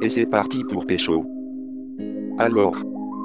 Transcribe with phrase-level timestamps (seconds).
[0.00, 1.26] Et c'est parti pour Pécho.
[2.38, 2.76] Alors,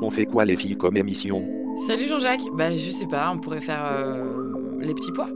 [0.01, 1.45] on fait quoi les filles comme émission?
[1.85, 2.45] Salut Jean-Jacques.
[2.55, 4.23] Bah je sais pas, on pourrait faire euh,
[4.79, 5.29] les petits pois.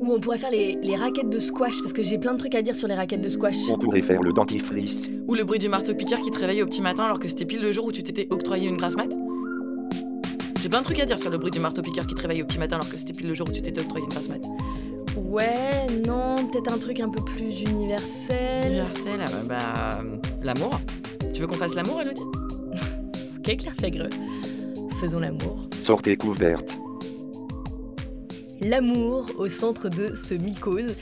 [0.00, 2.56] Ou on pourrait faire les, les raquettes de squash, parce que j'ai plein de trucs
[2.56, 3.56] à dire sur les raquettes de squash.
[3.70, 5.08] On pourrait faire le dentifrice.
[5.28, 7.62] Ou le bruit du marteau-piqueur qui te réveille au petit matin alors que c'était pile
[7.62, 9.10] le jour où tu t'étais octroyé une grasse mat.
[10.60, 12.46] J'ai plein de trucs à dire sur le bruit du marteau-piqueur qui te réveille au
[12.46, 14.44] petit matin alors que c'était pile le jour où tu t'étais octroyé une grasse mat.
[15.16, 18.64] Ouais, non, peut-être un truc un peu plus universel.
[18.66, 19.58] Universel, ah bah,
[20.00, 20.02] bah,
[20.44, 20.80] l'amour.
[21.34, 22.22] Tu veux qu'on fasse l'amour, Elodie?
[23.38, 24.08] Ok, Claire Fègre.
[25.00, 25.68] Faisons l'amour.
[25.80, 26.78] Sortez couverte.
[28.60, 30.94] L'amour au centre de ce mycose.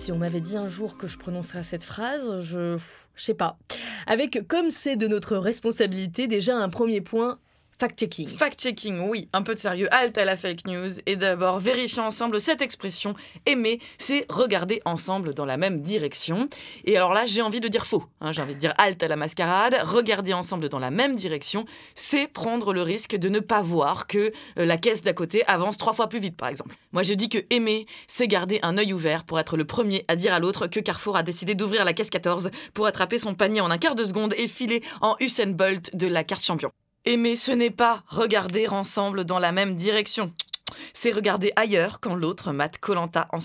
[0.00, 2.78] Si on m'avait dit un jour que je prononcerais cette phrase, je.
[3.14, 3.58] je sais pas.
[4.06, 7.38] Avec, comme c'est de notre responsabilité, déjà un premier point
[7.78, 8.28] fact-checking.
[8.28, 10.90] Fact-checking, oui, un peu de sérieux, halte à la fake news.
[11.06, 13.14] Et d'abord, vérifions ensemble cette expression.
[13.46, 16.48] Aimer, c'est regarder ensemble dans la même direction.
[16.84, 18.04] Et alors là, j'ai envie de dire faux.
[18.20, 19.76] hein, j'ai envie de dire halte à la mascarade.
[19.82, 24.32] Regarder ensemble dans la même direction, c'est prendre le risque de ne pas voir que
[24.58, 26.74] euh, la caisse d'à côté avance trois fois plus vite, par exemple.
[26.92, 30.16] Moi, je dis que aimer, c'est garder un œil ouvert pour être le premier à
[30.16, 33.60] dire à l'autre que Carrefour a décidé d'ouvrir la caisse 14 pour attraper son panier
[33.60, 36.70] en un quart de seconde et filer en Usain Bolt de la carte champion.
[37.06, 40.32] Aimer, ce n'est pas regarder ensemble dans la même direction.
[40.94, 43.40] C'est regarder ailleurs quand l'autre mate Colanta en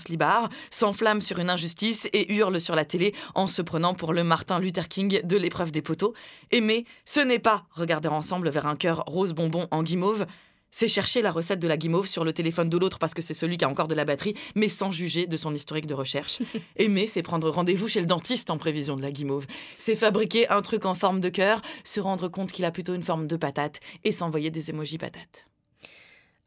[0.70, 4.60] s'enflamme sur une injustice et hurle sur la télé en se prenant pour le Martin
[4.60, 6.14] Luther King de l'épreuve des poteaux.
[6.50, 10.24] Aimer, ce n'est pas regarder ensemble vers un cœur rose bonbon en guimauve.
[10.70, 13.34] C'est chercher la recette de la guimauve sur le téléphone de l'autre parce que c'est
[13.34, 16.38] celui qui a encore de la batterie, mais sans juger de son historique de recherche.
[16.76, 19.46] Aimer, c'est prendre rendez-vous chez le dentiste en prévision de la guimauve.
[19.78, 23.02] C'est fabriquer un truc en forme de cœur, se rendre compte qu'il a plutôt une
[23.02, 25.46] forme de patate et s'envoyer des émojis patates.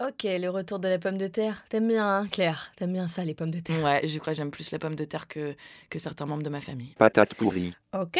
[0.01, 1.63] Ok, le retour de la pomme de terre.
[1.69, 2.71] T'aimes bien, hein, Claire?
[2.75, 3.83] T'aimes bien ça, les pommes de terre?
[3.83, 5.55] Ouais, je crois que j'aime plus la pomme de terre que,
[5.89, 6.95] que certains membres de ma famille.
[6.97, 7.73] Patate pourrie.
[7.93, 8.19] Ok.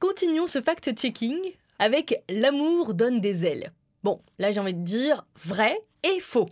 [0.00, 1.36] Continuons ce fact-checking
[1.78, 3.72] avec l'amour donne des ailes.
[4.04, 6.50] Bon, là j'ai envie de dire vrai et faux.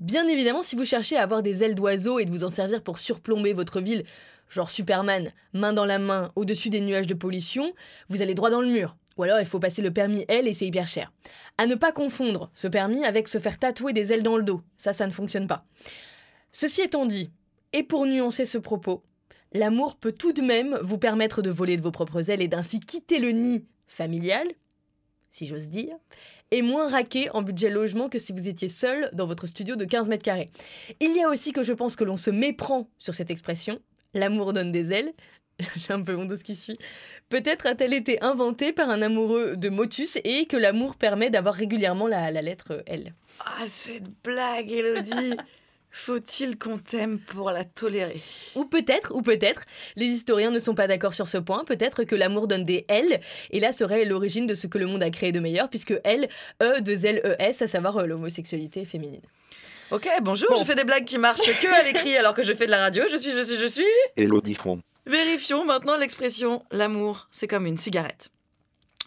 [0.00, 2.82] Bien évidemment, si vous cherchez à avoir des ailes d'oiseau et de vous en servir
[2.82, 4.04] pour surplomber votre ville,
[4.48, 7.74] genre Superman, main dans la main, au-dessus des nuages de pollution,
[8.08, 8.96] vous allez droit dans le mur.
[9.18, 11.12] Ou alors il faut passer le permis L et c'est hyper cher.
[11.58, 14.62] À ne pas confondre ce permis avec se faire tatouer des ailes dans le dos.
[14.78, 15.66] Ça, ça ne fonctionne pas.
[16.50, 17.30] Ceci étant dit,
[17.74, 19.02] et pour nuancer ce propos,
[19.52, 22.80] l'amour peut tout de même vous permettre de voler de vos propres ailes et d'ainsi
[22.80, 24.48] quitter le nid familial,
[25.30, 25.94] si j'ose dire,
[26.50, 29.84] et moins raqué en budget logement que si vous étiez seul dans votre studio de
[29.84, 30.50] 15 mètres carrés.
[31.00, 33.80] Il y a aussi que je pense que l'on se méprend sur cette expression,
[34.14, 35.12] l'amour donne des ailes.
[35.76, 36.78] J'ai un peu honte de ce qui suit.
[37.28, 42.06] Peut-être a-t-elle été inventée par un amoureux de Motus et que l'amour permet d'avoir régulièrement
[42.06, 43.14] la, la lettre L.
[43.44, 45.36] Ah, cette blague, Elodie
[45.92, 48.22] Faut-il qu'on t'aime pour la tolérer?
[48.54, 49.64] Ou peut-être, ou peut-être,
[49.96, 53.20] les historiens ne sont pas d'accord sur ce point, peut-être que l'amour donne des L,
[53.50, 56.28] et là serait l'origine de ce que le monde a créé de meilleur, puisque L,
[56.62, 59.22] E, deux L, E, S, à savoir euh, l'homosexualité féminine.
[59.90, 62.66] Ok, bonjour, je fais des blagues qui marchent que à l'écrit alors que je fais
[62.66, 63.02] de la radio.
[63.10, 63.84] Je suis, je suis, je suis.
[64.16, 64.80] Elodie Fond.
[65.06, 68.30] Vérifions maintenant l'expression l'amour, c'est comme une cigarette.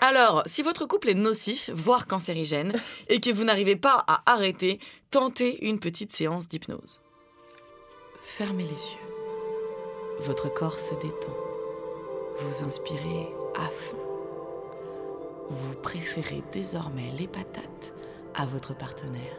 [0.06, 2.74] Alors, si votre couple est nocif, voire cancérigène,
[3.08, 4.80] et que vous n'arrivez pas à arrêter,
[5.12, 7.00] tentez une petite séance d'hypnose.
[8.22, 10.20] Fermez les yeux.
[10.20, 11.38] Votre corps se détend.
[12.40, 13.98] Vous inspirez à fond.
[15.50, 17.96] Vous préférez désormais les patates
[18.36, 19.38] à votre partenaire.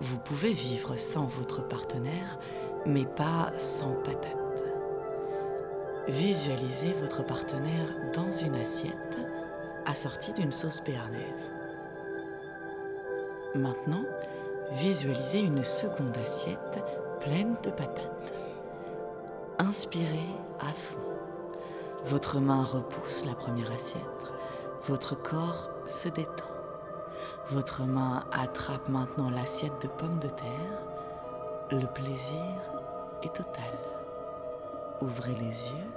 [0.00, 2.40] Vous pouvez vivre sans votre partenaire,
[2.86, 4.64] mais pas sans patates.
[6.08, 9.18] Visualisez votre partenaire dans une assiette
[9.86, 11.52] assortie d'une sauce béarnaise.
[13.54, 14.04] Maintenant,
[14.72, 16.82] visualisez une seconde assiette
[17.20, 18.34] pleine de patates.
[19.58, 20.28] Inspirez
[20.60, 20.98] à fond.
[22.04, 24.32] Votre main repousse la première assiette.
[24.86, 26.44] Votre corps se détend.
[27.50, 30.82] Votre main attrape maintenant l'assiette de pommes de terre.
[31.70, 32.60] Le plaisir
[33.22, 33.72] est total.
[35.00, 35.90] Ouvrez les yeux.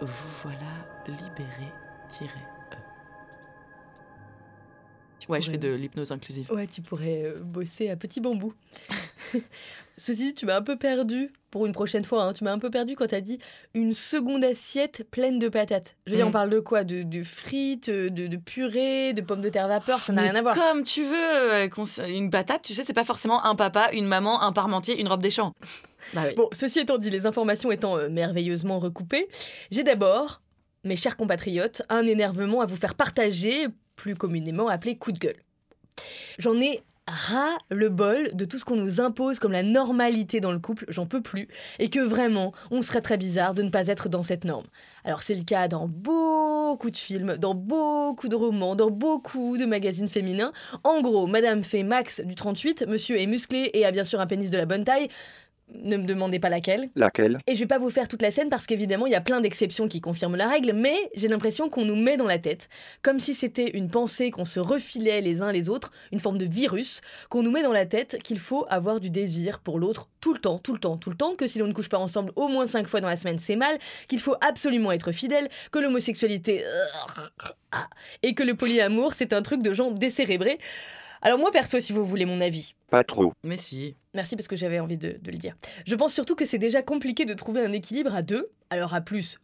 [0.00, 0.74] Vous voilà
[1.06, 1.72] libéré
[2.08, 2.40] tiré
[5.28, 6.50] Ouais, je fais de l'hypnose inclusive.
[6.52, 8.54] Ouais, tu pourrais euh, bosser à petit bambou.
[9.96, 12.22] Ceci dit, tu m'as un peu perdu pour une prochaine fois.
[12.22, 13.40] hein, tu m'as un peu perdu quand t'as dit
[13.74, 15.96] une seconde assiette pleine de patates.
[16.06, 16.28] Je veux dire, Mm.
[16.28, 16.84] on parle de quoi?
[16.84, 20.42] De, de frites, de, de purée, de pommes de terre vapeur, ça n'a rien à
[20.42, 20.54] voir.
[20.54, 21.68] Comme tu veux, euh,
[22.08, 25.22] une patate, tu sais, c'est pas forcément un papa, une maman, un parmentier, une robe
[25.22, 25.52] des champs.
[26.14, 26.34] Bah oui.
[26.36, 29.26] Bon, ceci étant dit, les informations étant euh, merveilleusement recoupées,
[29.72, 30.42] j'ai d'abord,
[30.84, 33.66] mes chers compatriotes, un énervement à vous faire partager,
[33.98, 35.36] plus communément appelé coup de gueule.
[36.38, 40.52] J'en ai ras le bol de tout ce qu'on nous impose comme la normalité dans
[40.52, 41.48] le couple, j'en peux plus,
[41.78, 44.66] et que vraiment, on serait très bizarre de ne pas être dans cette norme.
[45.04, 49.64] Alors c'est le cas dans beaucoup de films, dans beaucoup de romans, dans beaucoup de
[49.64, 50.52] magazines féminins.
[50.84, 54.26] En gros, madame fait max du 38, monsieur est musclé et a bien sûr un
[54.26, 55.08] pénis de la bonne taille.
[55.74, 56.88] Ne me demandez pas laquelle.
[56.96, 57.38] Laquelle?
[57.46, 59.40] Et je vais pas vous faire toute la scène parce qu'évidemment, il y a plein
[59.40, 62.68] d'exceptions qui confirment la règle, mais j'ai l'impression qu'on nous met dans la tête,
[63.02, 66.46] comme si c'était une pensée qu'on se refilait les uns les autres, une forme de
[66.46, 70.32] virus, qu'on nous met dans la tête qu'il faut avoir du désir pour l'autre tout
[70.32, 72.32] le temps, tout le temps, tout le temps, que si l'on ne couche pas ensemble
[72.34, 73.78] au moins cinq fois dans la semaine, c'est mal,
[74.08, 76.64] qu'il faut absolument être fidèle, que l'homosexualité...
[78.22, 80.58] et que le polyamour, c'est un truc de gens décérébrés.
[81.22, 83.32] Alors moi perso, si vous voulez mon avis, Pas trop.
[83.42, 83.96] Mais si.
[84.14, 85.56] Merci parce que j'avais envie de, de le dire.
[85.86, 88.50] Je pense surtout que c'est déjà compliqué de trouver un équilibre à deux.
[88.70, 89.38] Alors à plus,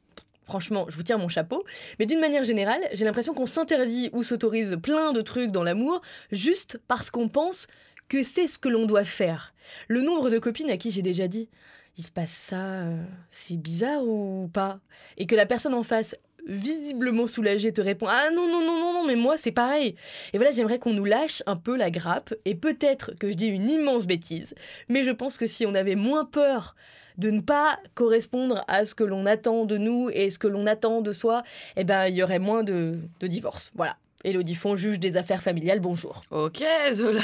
[0.45, 1.65] franchement, je vous tiens mon chapeau.
[1.99, 6.01] Mais d'une manière générale, j'ai l'impression qu'on s'interdit ou s'autorise plein de trucs dans l'amour
[6.33, 7.67] juste parce qu'on pense
[8.09, 9.55] que c'est ce que l'on doit faire.
[9.89, 11.49] Le nombre de copines à qui j'ai déjà dit
[11.97, 14.81] il se passe ça, euh, c'est bizarre ou pas?
[15.17, 18.93] Et que la personne en face, visiblement soulagée, te répond Ah non, non, non, non,
[18.93, 19.95] non, mais moi c'est pareil.
[20.33, 23.47] Et voilà, j'aimerais qu'on nous lâche un peu la grappe, et peut-être que je dis
[23.47, 24.55] une immense bêtise,
[24.89, 26.75] mais je pense que si on avait moins peur
[27.19, 30.67] de ne pas correspondre à ce que l'on attend de nous et ce que l'on
[30.67, 31.43] attend de soi,
[31.77, 33.71] eh ben il y aurait moins de, de divorces.
[33.75, 33.97] Voilà.
[34.25, 36.23] Elodie Font, juge des affaires familiales, bonjour.
[36.31, 36.63] Ok,
[36.93, 37.21] Zola.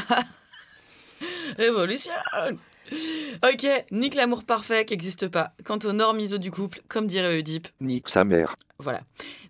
[1.56, 2.12] Révolution.
[3.42, 5.52] Ok, nique l'amour parfait qui n'existe pas.
[5.64, 8.54] Quant aux normes ISO du couple, comme dirait Oedipe, Nique sa mère.
[8.78, 9.00] voilà.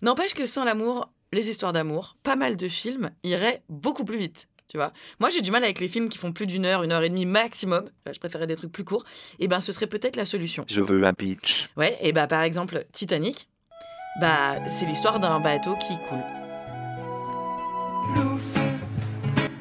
[0.03, 4.49] N'empêche que sans l'amour, les histoires d'amour, pas mal de films iraient beaucoup plus vite.
[4.69, 6.93] Tu vois Moi, j'ai du mal avec les films qui font plus d'une heure, une
[6.93, 7.91] heure et demie maximum.
[8.07, 9.05] Là, je préférais des trucs plus courts.
[9.41, 10.65] Et ben, ce serait peut-être la solution.
[10.69, 11.69] Je veux un pitch.
[11.77, 13.49] Ouais, et bah par exemple, Titanic,
[14.21, 16.23] bah c'est l'histoire d'un bateau qui coule.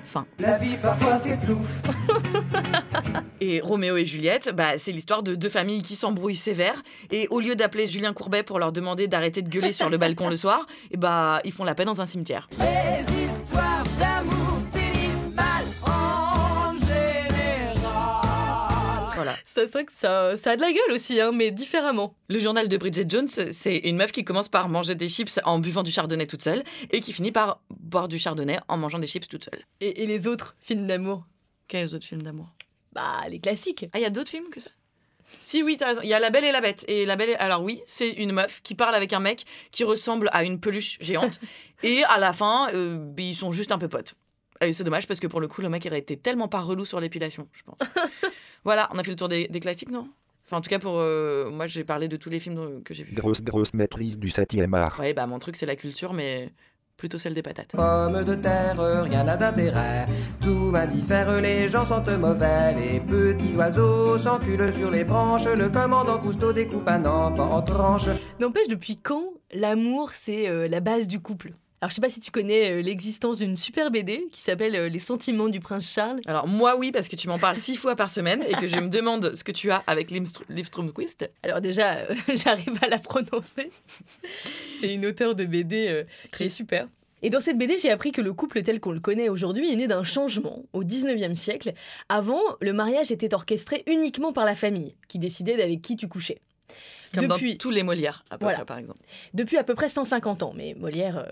[0.04, 0.26] Fin.
[0.40, 1.82] La vie parfois fait plouf.
[3.42, 6.84] Et Roméo et Juliette, bah c'est l'histoire de deux familles qui s'embrouillent sévère.
[7.12, 10.30] Et au lieu d'appeler Julien Courbet pour leur demander d'arrêter de gueuler sur le balcon
[10.30, 12.50] le soir, et bah ils font la paix dans un cimetière.
[12.60, 17.86] Les histoires d'amour finissent mal en général.
[19.16, 19.36] Voilà.
[19.46, 22.16] Ça, c'est vrai que ça, ça a de la gueule aussi, hein, mais différemment.
[22.28, 25.60] Le journal de Bridget Jones, c'est une meuf qui commence par manger des chips en
[25.60, 29.08] buvant du chardonnay toute seule et qui finit par boire du chardonnay en mangeant des
[29.08, 29.62] chips toute seule.
[29.80, 31.26] Et, et les autres films d'amour?
[31.70, 32.50] Quels autres films d'amour?
[33.00, 33.86] Bah, les classiques.
[33.94, 34.70] Ah, il y a d'autres films que ça?
[35.44, 36.02] Si, oui, t'as raison.
[36.04, 36.84] Il y a La Belle et la Bête.
[36.88, 39.84] Et La Belle et- Alors oui, c'est une meuf qui parle avec un mec qui
[39.84, 41.40] ressemble à une peluche géante.
[41.84, 44.16] et à la fin, euh, ils sont juste un peu potes.
[44.62, 46.84] Et c'est dommage parce que pour le coup, le mec aurait été tellement pas relou
[46.84, 47.78] sur l'épilation, je pense.
[48.66, 50.10] voilà, on a fait le tour des, des classiques, non?
[50.46, 52.94] Enfin, en tout cas, pour euh, moi, j'ai parlé de tous les films dont- que
[52.94, 53.14] j'ai vus.
[53.14, 55.00] Grosse, grosse maîtrise du 7e art.
[55.00, 56.52] Ouais, bah mon truc, c'est la culture, mais
[57.00, 57.72] plutôt celle des patates.
[57.72, 60.06] Pommes de terre, rien n'a d'intérêt.
[60.42, 62.76] Tout m'indiffère, les gens sentent mauvais.
[62.76, 65.48] Les petits oiseaux s'enculent sur les branches.
[65.48, 68.10] Le commandant Cousteau découpe un enfant en tranches.
[68.40, 69.24] N'empêche, depuis quand
[69.54, 71.54] l'amour, c'est euh, la base du couple?
[71.82, 74.90] Alors, je sais pas si tu connais euh, l'existence d'une super BD qui s'appelle euh,
[74.90, 76.20] Les sentiments du prince Charles.
[76.26, 78.76] Alors moi, oui, parce que tu m'en parles six fois par semaine et que je
[78.76, 80.12] me demande ce que tu as avec
[80.50, 81.30] Livströmquist.
[81.42, 83.72] Alors déjà, euh, j'arrive à la prononcer.
[84.82, 86.04] C'est une auteure de BD euh,
[86.40, 86.88] est super.
[87.22, 89.76] Et dans cette BD, j'ai appris que le couple tel qu'on le connaît aujourd'hui est
[89.76, 91.74] né d'un changement au 19e siècle.
[92.10, 96.40] Avant, le mariage était orchestré uniquement par la famille, qui décidait d'avec qui tu couchais.
[97.14, 98.60] Comme Depuis- dans tous les Molières, à peu Voilà.
[98.60, 99.00] près, par exemple.
[99.34, 100.54] Depuis à peu près 150 ans.
[100.56, 101.26] Mais Molière,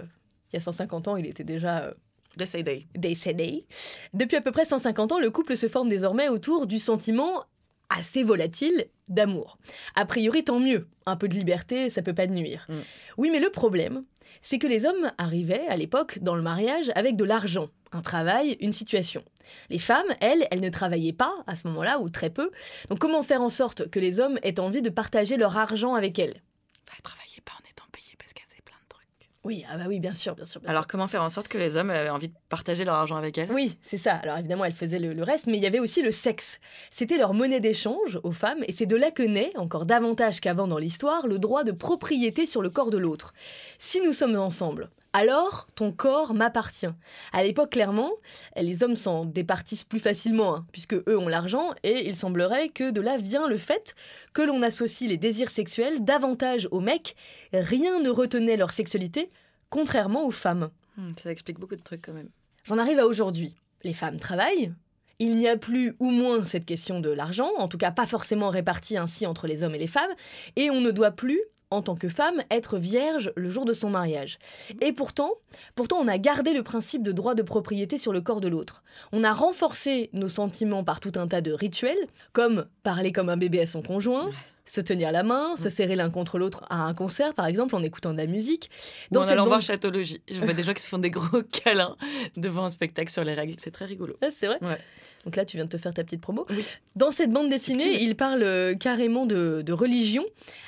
[0.51, 1.94] il y a 150 ans, il était déjà euh,
[2.35, 2.87] Décédé.
[2.95, 3.66] décédé.
[4.13, 7.44] Depuis à peu près 150 ans, le couple se forme désormais autour du sentiment
[7.89, 9.57] assez volatile d'amour.
[9.95, 10.87] A priori, tant mieux.
[11.06, 12.66] Un peu de liberté, ça peut pas nuire.
[12.69, 12.80] Mm.
[13.18, 14.04] Oui, mais le problème,
[14.42, 18.57] c'est que les hommes arrivaient à l'époque dans le mariage avec de l'argent, un travail,
[18.59, 19.23] une situation.
[19.69, 22.51] Les femmes, elles, elles ne travaillaient pas à ce moment-là, ou très peu.
[22.89, 26.19] Donc comment faire en sorte que les hommes aient envie de partager leur argent avec
[26.19, 26.42] elles?
[26.85, 29.30] Bah, pas en étant payée parce qu'elle faisait plein de trucs.
[29.47, 30.59] Oui, ah bah oui, bien sûr, bien sûr.
[30.59, 30.71] bien sûr.
[30.71, 33.37] Alors comment faire en sorte que les hommes avaient envie de partager leur argent avec
[33.37, 33.49] elle?
[33.49, 34.16] Oui, c'est ça.
[34.16, 36.59] Alors évidemment, elles faisaient le, le reste, mais il y avait aussi le sexe.
[36.92, 40.68] C'était leur monnaie d'échange aux femmes, et c'est de là que naît, encore davantage qu'avant
[40.68, 43.33] dans l'histoire, le droit de propriété sur le corps de l'autre.
[43.80, 46.94] Si nous sommes ensemble, alors ton corps m'appartient.
[47.33, 48.12] À l'époque, clairement,
[48.56, 52.92] les hommes s'en départissent plus facilement, hein, puisque eux ont l'argent, et il semblerait que
[52.92, 53.95] de là vient le fait
[54.33, 57.16] que l'on associe les désirs sexuels davantage aux mecs.
[57.52, 59.31] Rien ne retenait leur sexualité,
[59.71, 60.69] contrairement aux femmes.
[60.97, 62.30] Hmm, Ça explique beaucoup de trucs quand même.
[62.64, 63.56] J'en arrive à aujourd'hui.
[63.83, 64.71] Les femmes travaillent.
[65.19, 68.50] Il n'y a plus ou moins cette question de l'argent, en tout cas pas forcément
[68.50, 70.12] répartie ainsi entre les hommes et les femmes,
[70.56, 73.90] et on ne doit plus, en tant que femme, être vierge le jour de son
[73.90, 74.40] mariage.
[74.81, 75.31] Et pourtant,
[75.76, 78.83] pourtant on a gardé le principe de droit de propriété sur le corps de l'autre.
[79.12, 83.38] On a renforcé nos sentiments par tout un tas de rituels, comme parler comme un
[83.38, 84.30] bébé à son conjoint,
[84.68, 85.57] se tenir la main, Mm.
[85.57, 88.69] se serrer l'un contre l'autre à un concert, par exemple, en écoutant de la musique.
[89.12, 90.21] Ou en allant bande- voir Chatologie.
[90.30, 91.95] Je vois des gens qui se font des gros câlins
[92.36, 93.56] devant un spectacle sur les règles.
[93.57, 94.16] C'est très rigolo.
[94.21, 94.78] Ah, c'est vrai Ouais.
[95.26, 96.45] Donc là, tu viens de te faire ta petite promo.
[96.50, 96.66] Oui.
[96.95, 100.24] Dans cette bande dessinée, il parle euh, carrément de, de religion,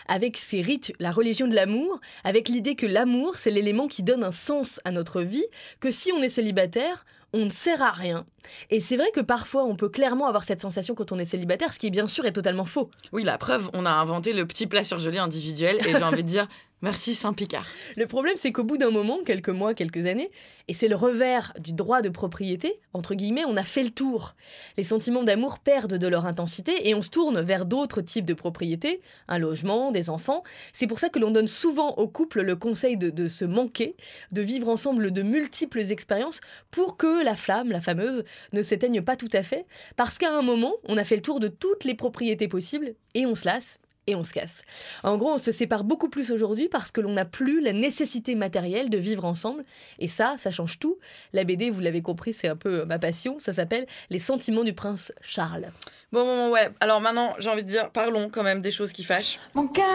[0.08, 4.24] avec ses rites, la religion de l'amour, avec l'idée que l'amour, c'est l'élément qui donne
[4.24, 5.46] un sens à notre vie,
[5.79, 8.25] que si on est célibataire, on ne sert à rien.
[8.69, 11.74] Et c'est vrai que parfois, on peut clairement avoir cette sensation quand on est célibataire,
[11.74, 12.89] ce qui bien sûr est totalement faux.
[13.12, 16.29] Oui, la preuve, on a inventé le petit plat surgelé individuel et j'ai envie de
[16.29, 16.48] dire
[16.81, 17.67] merci Saint-Picard.
[17.98, 20.31] Le problème, c'est qu'au bout d'un moment, quelques mois, quelques années,
[20.67, 24.36] et c'est le revers du droit de propriété, entre guillemets, on a fait le tour.
[24.77, 28.33] Les sentiments d'amour perdent de leur intensité et on se tourne vers d'autres types de
[28.33, 30.43] propriétés, un logement, des enfants.
[30.74, 33.95] C'est pour ça que l'on donne souvent aux couples le conseil de, de se manquer,
[34.31, 39.15] de vivre ensemble de multiples expériences pour que la flamme, la fameuse, ne s'éteigne pas
[39.15, 39.65] tout à fait.
[39.95, 43.25] Parce qu'à un moment, on a fait le tour de toutes les propriétés possibles et
[43.25, 44.63] on se lasse et on se casse.
[45.03, 48.33] En gros, on se sépare beaucoup plus aujourd'hui parce que l'on n'a plus la nécessité
[48.35, 49.63] matérielle de vivre ensemble.
[49.99, 50.97] Et ça, ça change tout.
[51.31, 53.37] La BD, vous l'avez compris, c'est un peu ma passion.
[53.39, 55.71] Ça s'appelle Les sentiments du prince Charles.
[56.11, 56.69] Bon, bon, bon, ouais.
[56.79, 59.37] Alors maintenant, j'ai envie de dire, parlons quand même des choses qui fâchent.
[59.53, 59.85] Mon cœur,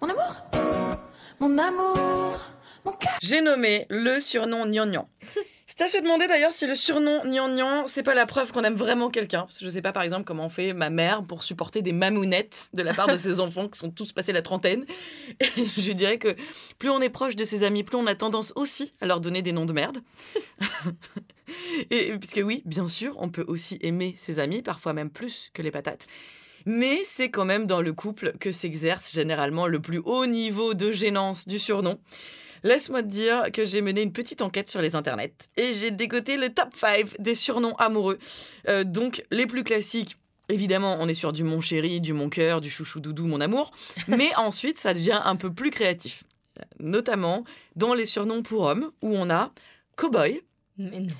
[0.00, 0.36] mon amour,
[1.38, 2.38] mon amour,
[2.84, 3.16] mon cœur.
[3.22, 5.08] J'ai nommé le surnom Gnangnan.
[5.78, 8.76] C'est à se demander d'ailleurs si le surnom Gnangnan, c'est pas la preuve qu'on aime
[8.76, 9.46] vraiment quelqu'un.
[9.60, 12.94] Je sais pas par exemple comment fait ma mère pour supporter des mamounettes de la
[12.94, 14.86] part de ses enfants qui sont tous passés la trentaine.
[15.38, 16.34] Et je dirais que
[16.78, 19.42] plus on est proche de ses amis, plus on a tendance aussi à leur donner
[19.42, 19.98] des noms de merde.
[21.90, 25.60] Et puisque oui, bien sûr, on peut aussi aimer ses amis, parfois même plus que
[25.60, 26.06] les patates.
[26.64, 30.90] Mais c'est quand même dans le couple que s'exerce généralement le plus haut niveau de
[30.90, 31.98] gênance du surnom.
[32.62, 36.36] Laisse-moi te dire que j'ai mené une petite enquête sur les internets et j'ai décoté
[36.36, 38.18] le top 5 des surnoms amoureux.
[38.68, 40.16] Euh, donc les plus classiques,
[40.48, 43.72] évidemment, on est sur du mon chéri, du mon cœur, du chouchou doudou, mon amour.
[44.08, 46.24] Mais ensuite, ça devient un peu plus créatif.
[46.80, 47.44] Notamment
[47.74, 49.52] dans les surnoms pour hommes où on a
[49.96, 50.42] cowboy,
[50.78, 51.14] Mais non.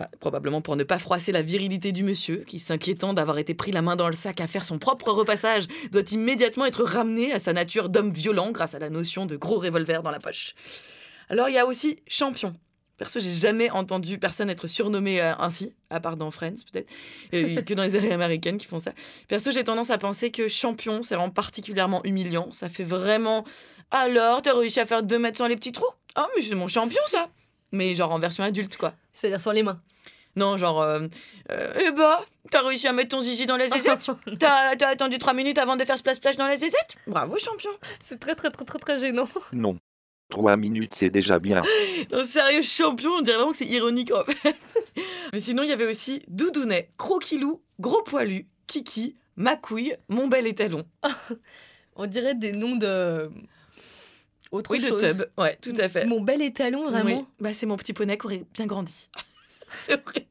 [0.00, 3.70] Ah, Probablement pour ne pas froisser la virilité du monsieur, qui, s'inquiétant d'avoir été pris
[3.70, 7.40] la main dans le sac à faire son propre repassage, doit immédiatement être ramené à
[7.40, 10.54] sa nature d'homme violent grâce à la notion de gros revolver dans la poche.
[11.28, 12.54] Alors il y a aussi champion.
[12.96, 16.90] Perso, j'ai jamais entendu personne être surnommé euh, ainsi, à part dans Friends peut-être,
[17.64, 18.92] que dans les séries américaines qui font ça.
[19.26, 22.52] Perso, j'ai tendance à penser que champion, c'est vraiment particulièrement humiliant.
[22.52, 23.46] Ça fait vraiment.
[23.90, 25.90] Alors, t'as réussi à faire deux mètres sans les petits trous?
[26.14, 27.30] Ah, mais c'est mon champion ça
[27.72, 28.92] Mais genre en version adulte quoi.
[29.14, 29.80] C'est-à-dire sans les mains.
[30.40, 31.06] Non, genre, euh,
[31.50, 35.18] euh, eh bah, t'as réussi à mettre ton zizi dans la zézette T'as t'as attendu
[35.18, 37.70] trois minutes avant de faire splash-splash dans la zézette Bravo, champion
[38.02, 39.28] C'est très, très, très, très, très gênant.
[39.52, 39.76] Non.
[40.30, 41.60] Trois minutes, c'est déjà bien.
[42.10, 44.56] Non, sérieux, champion, on dirait vraiment que c'est ironique en fait.
[45.34, 50.84] Mais sinon, il y avait aussi Doudounet, Croquilou, Gros Poilu, Kiki, Macouille, Mon Bel Étalon.
[51.96, 53.30] On dirait des noms de.
[54.52, 54.88] Autre Oui, de.
[54.88, 55.26] Tub.
[55.36, 56.06] Ouais, tout à fait.
[56.06, 57.18] Mon bel étalon, vraiment.
[57.20, 57.26] Oui.
[57.38, 59.10] Bah, c'est mon petit poney qui aurait bien grandi.
[59.80, 60.26] c'est vrai.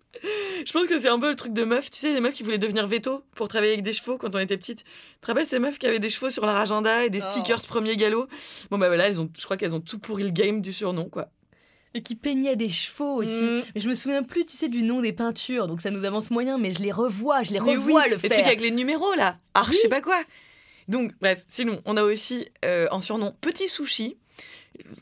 [0.66, 1.90] Je pense que c'est un peu le truc de meuf.
[1.90, 4.40] Tu sais, les meufs qui voulaient devenir veto pour travailler avec des chevaux quand on
[4.40, 4.80] était petite.
[4.84, 7.32] Tu te rappelles ces meufs qui avaient des chevaux sur leur agenda et des Oh.
[7.32, 8.28] stickers premier galop?
[8.70, 11.06] Bon, bah voilà, elles ont, je crois qu'elles ont tout pourri le game du surnom,
[11.10, 11.30] quoi.
[11.94, 13.32] Et qui peignait des chevaux aussi.
[13.32, 13.64] Mm.
[13.74, 16.30] Mais je me souviens plus, tu sais, du nom des peintures, donc ça nous avance
[16.32, 18.30] moyen, mais je les revois, je les Mais revois oui, le Les faire.
[18.32, 19.38] trucs avec les numéros, là.
[19.54, 20.20] Ah, je sais pas quoi.
[20.90, 24.18] Donc, bref, sinon, on a aussi euh, en surnom Petit Sushi.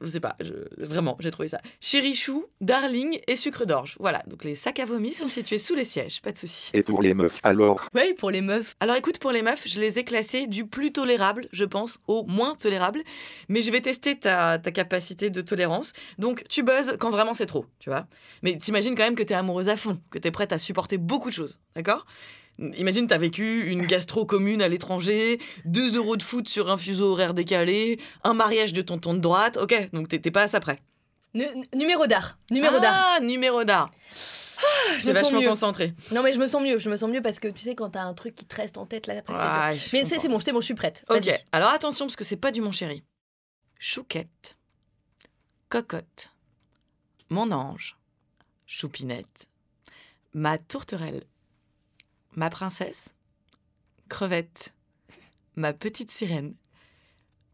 [0.02, 0.54] Je sais pas, je-
[0.86, 1.60] vraiment, j'ai trouvé ça.
[1.82, 3.96] Chérichou, Darling et Sucre d'orge.
[4.00, 6.72] Voilà, donc les sacs à vomi sont situés sous les sièges, pas de souci.
[6.74, 8.76] Et pour les meufs, alors, Oui, pour les meufs.
[8.80, 12.26] Alors écoute, pour les meufs, je les ai classés du plus tolérable, je pense, au
[12.26, 13.02] moins tolérable.
[13.50, 15.94] Mais je vais tester ta, ta capacité de tolérance.
[16.18, 18.08] Donc tu buzzes quand vraiment c'est trop, tu vois.
[18.44, 21.30] Mais t'imagines quand même que t'es amoureuse à fond, que t'es prête à supporter beaucoup
[21.30, 22.06] de choses, d'accord?
[22.60, 27.12] Imagine, t'as vécu une gastro commune à l'étranger, 2 euros de foot sur un fuseau
[27.12, 29.58] horaire décalé, un mariage de tonton de droite.
[29.58, 30.80] Ok, donc t'es t'es pas à ça près.
[31.36, 32.40] Nu- nu- numéro d'art.
[32.50, 32.96] Numéro d'art.
[32.96, 33.92] Ah, numéro d'art.
[34.96, 35.48] je J'ai me sens vachement mieux.
[35.50, 35.94] concentré.
[36.12, 36.80] Non, mais je me sens mieux.
[36.80, 38.78] Je me sens mieux parce que tu sais, quand t'as un truc qui te reste
[38.80, 39.40] en tête là, après, c'est
[39.90, 41.04] je Mais c'est bon, bon, je suis prête.
[41.10, 43.04] Ok, alors attention parce que c'est pas du mon chéri.
[43.78, 44.58] Chouquette,
[45.70, 46.32] cocotte,
[47.30, 47.98] mon ange,
[48.66, 49.48] choupinette,
[50.34, 51.24] ma tourterelle,
[52.38, 53.14] ma princesse,
[54.08, 54.74] crevette,
[55.56, 56.54] ma petite sirène,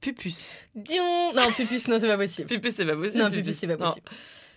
[0.02, 0.60] pupus.
[0.76, 2.48] Dion Non, Pupus, non, c'est pas possible.
[2.48, 3.24] Pupus, c'est pas possible.
[3.24, 3.88] Non, Pupus, c'est pas Non.
[3.88, 4.08] possible.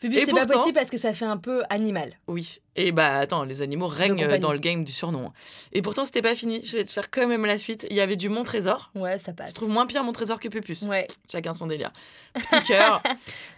[0.01, 2.19] Pupus, c'est pas possible parce que ça fait un peu animal.
[2.27, 2.59] Oui.
[2.75, 4.41] Et bah attends, les animaux règnent compagnie.
[4.41, 5.33] dans le game du surnom.
[5.73, 6.61] Et pourtant, c'était pas fini.
[6.65, 7.87] Je vais te faire quand même la suite.
[7.89, 8.91] Il y avait du mon trésor.
[8.95, 9.51] Ouais, ça passe.
[9.51, 10.83] Je trouve moins pire mon trésor que Pupus.
[10.83, 11.93] Ouais, Chacun son délire.
[12.35, 13.03] Petit cœur,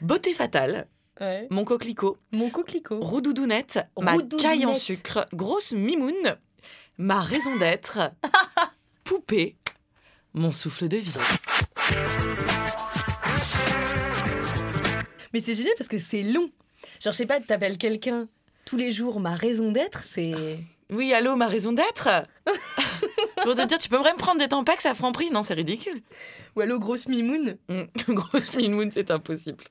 [0.00, 0.86] beauté fatale,
[1.20, 1.46] ouais.
[1.50, 3.00] mon coquelicot, Mon coquelicot.
[3.00, 6.36] Roudoudounette, ma caille en sucre, grosse mimoune,
[6.98, 7.98] ma raison d'être,
[9.04, 9.56] poupée,
[10.34, 11.12] mon souffle de vie.
[15.32, 16.50] Mais c'est génial parce que c'est long.
[17.00, 18.28] Genre, je sais pas, t'appelles quelqu'un
[18.64, 20.58] tous les jours, ma raison d'être, c'est.
[20.90, 22.08] Oui, allô, ma raison d'être?
[23.44, 26.00] Pour te dire, tu peux même prendre des tampax à Franprix Non, c'est ridicule.
[26.56, 27.56] Ou allô, grosse mimoun.
[27.68, 27.82] Mm.
[28.14, 29.64] Grosse minoune, c'est impossible.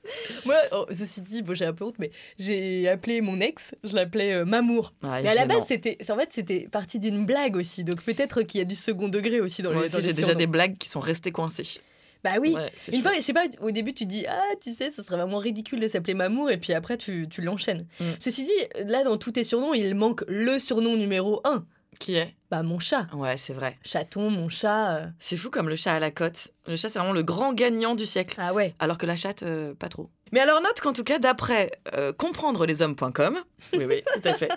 [0.46, 3.94] Moi, oh, ceci dit, bon, j'ai un peu honte, mais j'ai appelé mon ex, je
[3.94, 4.92] l'appelais euh, Mamour.
[5.02, 8.42] Ouais, Mais à la base, c'était, en fait, c'était parti d'une blague aussi, donc peut-être
[8.42, 9.96] qu'il y a du second degré aussi dans Moi les.
[9.96, 11.80] aussi, j'ai déjà des blagues qui sont restées coincées.
[12.24, 12.52] Bah oui.
[12.52, 13.02] Ouais, Une chaud.
[13.02, 15.78] fois, je sais pas, au début tu dis ah tu sais, ce serait vraiment ridicule
[15.78, 17.86] de s'appeler Mamour et puis après tu, tu l'enchaînes.
[18.00, 18.04] Mm.
[18.18, 21.64] Ceci dit, là dans tous tes surnoms, il manque le surnom numéro un.
[21.98, 22.34] Qui est?
[22.50, 23.76] Bah mon chat, Ouais, c'est vrai.
[23.84, 24.96] chaton, mon chat.
[24.96, 25.06] euh.
[25.18, 26.48] C'est fou comme le chat à la côte.
[26.66, 28.36] Le chat, c'est vraiment le grand gagnant du siècle.
[28.38, 28.74] Ah ouais.
[28.78, 30.08] Alors que la chatte, euh, pas trop.
[30.32, 33.38] Mais alors note qu'en tout cas, d'après euh, comprendre-les-hommes.com,
[33.74, 34.50] oui, oui, tout à fait,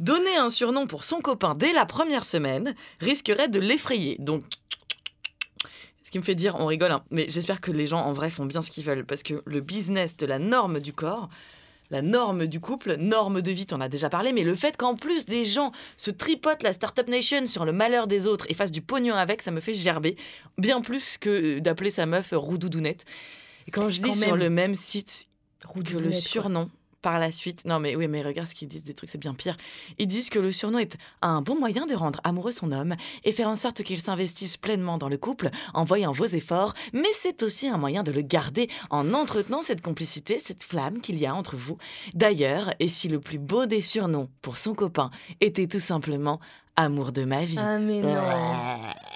[0.00, 4.16] donner un surnom pour son copain dès la première semaine risquerait de l'effrayer.
[4.18, 4.44] Donc,
[6.04, 8.30] ce qui me fait dire, on rigole, hein, mais j'espère que les gens en vrai
[8.30, 11.28] font bien ce qu'ils veulent, parce que le business de la norme du corps,
[11.90, 14.96] la norme du couple, norme de vie, t'en as déjà parlé, mais le fait qu'en
[14.96, 18.72] plus des gens se tripotent la Startup Nation sur le malheur des autres et fassent
[18.72, 20.16] du pognon avec, ça me fait gerber,
[20.58, 23.04] bien plus que d'appeler sa meuf roudoudounette.
[23.66, 25.28] Et quand je lis sur le même site
[25.84, 26.70] que le surnom
[27.02, 27.64] par la suite.
[27.64, 29.56] Non, mais oui, mais regarde ce qu'ils disent, des trucs, c'est bien pire.
[29.98, 33.32] Ils disent que le surnom est un bon moyen de rendre amoureux son homme et
[33.32, 37.42] faire en sorte qu'il s'investisse pleinement dans le couple en voyant vos efforts, mais c'est
[37.42, 41.34] aussi un moyen de le garder en entretenant cette complicité, cette flamme qu'il y a
[41.34, 41.78] entre vous.
[42.14, 45.10] D'ailleurs, et si le plus beau des surnoms pour son copain
[45.40, 46.40] était tout simplement
[46.76, 48.14] amour de ma vie Ah mais non.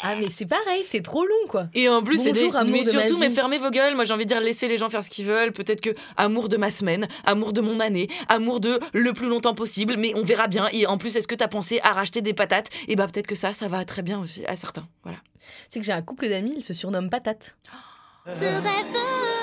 [0.03, 1.67] Ah mais c'est pareil, c'est trop long quoi.
[1.75, 2.49] Et en plus, c'est des.
[2.65, 3.95] Mais de ma surtout, mais fermez vos gueules.
[3.95, 5.53] Moi, j'ai envie de dire, laissez les gens faire ce qu'ils veulent.
[5.53, 9.55] Peut-être que amour de ma semaine, amour de mon année, amour de le plus longtemps
[9.55, 9.97] possible.
[9.99, 10.69] Mais on verra bien.
[10.73, 12.69] Et en plus, est-ce que t'as pensé à racheter des patates?
[12.89, 14.87] Et bah, peut-être que ça, ça va très bien aussi à certains.
[15.03, 15.19] Voilà.
[15.69, 17.57] C'est que j'ai un couple d'amis, ils se surnomment Patate.
[18.27, 19.40] Ce rêve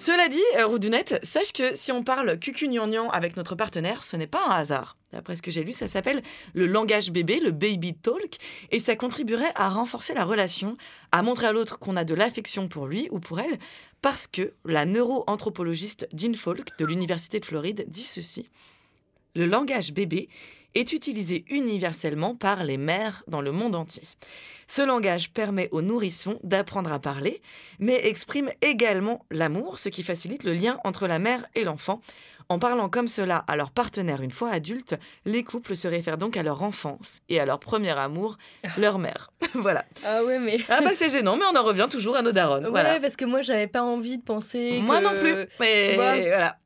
[0.00, 4.26] Cela dit, euh, Roudounette, sache que si on parle cucugnangnang avec notre partenaire, ce n'est
[4.26, 4.96] pas un hasard.
[5.12, 6.22] D'après ce que j'ai lu, ça s'appelle
[6.54, 8.38] le langage bébé, le baby talk,
[8.70, 10.78] et ça contribuerait à renforcer la relation,
[11.12, 13.58] à montrer à l'autre qu'on a de l'affection pour lui ou pour elle,
[14.00, 18.48] parce que la neuroanthropologiste Jean Falk de l'Université de Floride dit ceci.
[19.34, 20.30] Le langage bébé
[20.74, 24.02] est utilisé universellement par les mères dans le monde entier.
[24.66, 27.40] Ce langage permet aux nourrissons d'apprendre à parler,
[27.78, 32.00] mais exprime également l'amour, ce qui facilite le lien entre la mère et l'enfant.
[32.48, 36.36] En parlant comme cela à leur partenaire une fois adultes, les couples se réfèrent donc
[36.36, 38.38] à leur enfance et à leur premier amour,
[38.76, 39.30] leur mère.
[39.54, 39.84] voilà.
[40.04, 40.58] Ah ouais mais.
[40.68, 42.68] Ah bah c'est gênant, mais on en revient toujours à nos darons.
[42.68, 42.94] Voilà.
[42.94, 44.80] Ouais parce que moi j'avais pas envie de penser.
[44.82, 45.46] Moi que- non plus.
[45.60, 46.16] Mais tu vois.
[46.16, 46.56] voilà.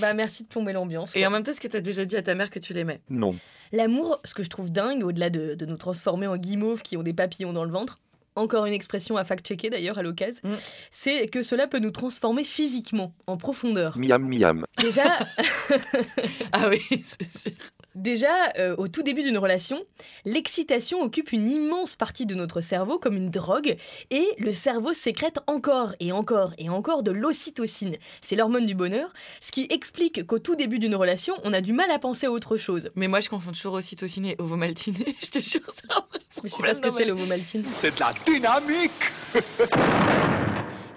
[0.00, 1.14] Bah merci de plomber l'ambiance.
[1.16, 1.28] Et quoi.
[1.28, 3.00] en même temps, est-ce que tu as déjà dit à ta mère que tu l'aimais?
[3.08, 3.36] Non.
[3.72, 7.02] L'amour, ce que je trouve dingue, au-delà de, de nous transformer en guimauves qui ont
[7.02, 7.98] des papillons dans le ventre,
[8.36, 10.54] encore une expression à fact-checker d'ailleurs à l'occasion, Mm.
[10.90, 13.96] c'est que cela peut nous transformer physiquement, en profondeur.
[13.98, 14.64] Miam miam.
[14.80, 15.18] Déjà,
[16.52, 17.52] Ah oui, c'est sûr.
[17.94, 19.82] Déjà euh, au tout début d'une relation,
[20.24, 23.76] l'excitation occupe une immense partie de notre cerveau comme une drogue,
[24.10, 27.96] et le cerveau sécrète encore et encore et encore de l'ocytocine.
[28.22, 31.72] C'est l'hormone du bonheur, ce qui explique qu'au tout début d'une relation, on a du
[31.72, 32.90] mal à penser à autre chose.
[32.94, 34.96] Mais moi, je confonds toujours ocytocine et ovomaltine.
[35.22, 35.60] je te jure,
[36.42, 37.64] Mais je sais pas ce que c'est l'ovomaltine.
[37.80, 38.90] C'est de la dynamique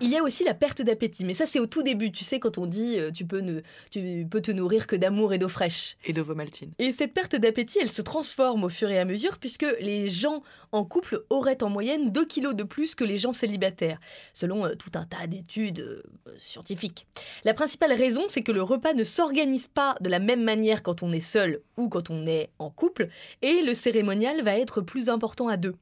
[0.04, 2.38] Il y a aussi la perte d'appétit, mais ça c'est au tout début, tu sais,
[2.38, 5.48] quand on dit euh, tu, peux ne, tu peux te nourrir que d'amour et d'eau
[5.48, 5.96] fraîche.
[6.04, 6.74] Et d'ovomaltine.
[6.78, 10.44] Et cette perte d'appétit, elle se transforme au fur et à mesure, puisque les gens
[10.74, 14.02] en couple auraient en moyenne 2 kilos de plus que les gens célibataires,
[14.34, 16.04] selon euh, tout un tas d'études euh,
[16.38, 17.08] scientifiques.
[17.46, 21.02] La principale raison, c'est que le repas ne s'organise pas de la même manière quand
[21.02, 23.08] on est seul ou quand on est en couple,
[23.42, 25.76] et le cérémonial va être plus important à deux.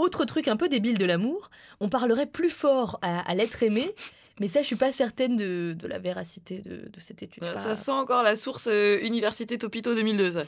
[0.00, 3.94] Autre truc un peu débile de l'amour, on parlerait plus fort à, à l'être aimé,
[4.40, 7.44] mais ça, je suis pas certaine de, de la véracité de, de cette étude.
[7.44, 10.44] Ça Pas- sent encore la source euh, Université Topito 2002, ça.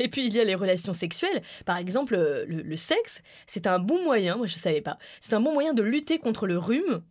[0.00, 1.42] Et puis il y a les relations sexuelles.
[1.64, 5.34] Par exemple, euh, le, le sexe, c'est un bon moyen, moi je savais pas, c'est
[5.34, 7.02] un bon moyen de lutter contre le rhume.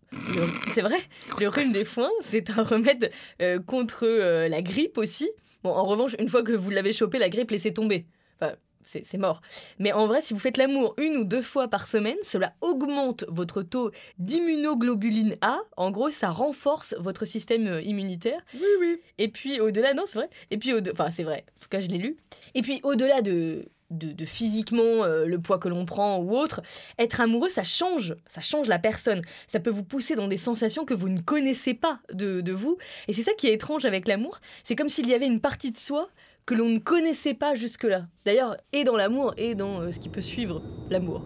[0.74, 0.98] C'est vrai,
[1.40, 5.30] le rhume des foins, c'est un remède euh, contre euh, la grippe aussi.
[5.64, 8.06] Bon, en revanche, une fois que vous l'avez chopé, la grippe, laissez tomber.
[8.42, 9.42] Enfin, c'est mort.
[9.80, 13.26] Mais en vrai, si vous faites l'amour une ou deux fois par semaine, cela augmente
[13.28, 15.60] votre taux d'immunoglobuline A.
[15.78, 18.42] En gros, ça renforce votre système euh, immunitaire.
[18.54, 19.02] Oui, oui.
[19.18, 20.30] Et puis au-delà, non, c'est vrai.
[20.52, 21.46] Et puis, enfin, c'est vrai.
[21.58, 22.18] En tout cas, je l'ai lu.
[22.54, 26.62] Et puis au-delà de, de, de physiquement euh, le poids que l'on prend ou autre,
[26.98, 28.16] être amoureux, ça change.
[28.28, 29.22] Ça change la personne.
[29.48, 32.78] Ça peut vous pousser dans des sensations que vous ne connaissez pas de, de vous.
[33.08, 34.40] Et c'est ça qui est étrange avec l'amour.
[34.64, 36.10] C'est comme s'il y avait une partie de soi
[36.46, 38.04] que l'on ne connaissait pas jusque-là.
[38.24, 41.24] D'ailleurs, et dans l'amour, et dans euh, ce qui peut suivre l'amour.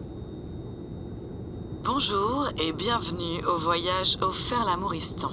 [1.84, 5.32] Bonjour et bienvenue au voyage au Faire-l'Amouristan.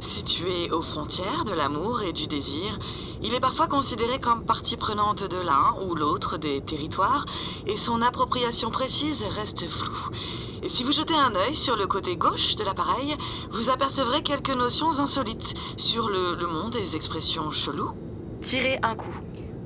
[0.00, 2.78] Situé aux frontières de l'amour et du désir,
[3.22, 7.24] il est parfois considéré comme partie prenante de l'un ou l'autre des territoires
[7.66, 10.10] et son appropriation précise reste floue.
[10.62, 13.16] Et si vous jetez un œil sur le côté gauche de l'appareil,
[13.50, 17.94] vous apercevrez quelques notions insolites sur le, le monde des expressions cheloues.
[18.44, 19.16] Tirer un coup,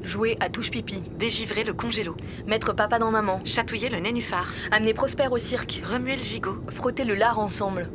[0.04, 4.94] Jouer à touche pipi, dégivrer le congélo, mettre papa dans maman, chatouiller le nénuphar, amener
[4.94, 6.58] Prosper au cirque, remuer le gigot.
[6.70, 7.88] frotter le lard ensemble.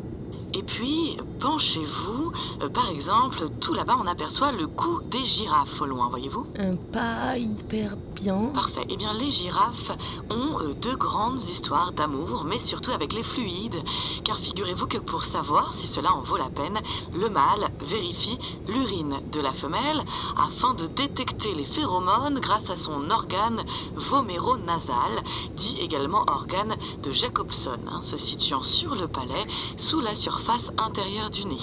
[0.56, 2.32] Et puis, penchez-vous.
[2.62, 6.46] Euh, par exemple, tout là-bas, on aperçoit le cou des girafes au loin, voyez-vous?
[6.60, 8.52] Un pas hyper bien.
[8.54, 8.86] Parfait.
[8.88, 9.92] Eh bien, les girafes
[10.30, 13.82] ont euh, deux grandes histoires d'amour, mais surtout avec les fluides.
[14.24, 16.80] Car figurez-vous que pour savoir si cela en vaut la peine,
[17.16, 18.38] le mâle vérifie
[18.68, 20.04] l'urine de la femelle
[20.38, 23.64] afin de détecter les phéromones grâce à son organe
[23.96, 25.24] voméro-nasal,
[25.56, 30.43] dit également organe de Jacobson, hein, se situant sur le palais, sous la surface
[30.78, 31.56] intérieure du nez.